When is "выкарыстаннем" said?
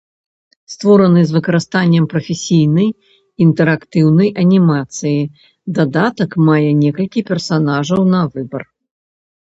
1.35-2.07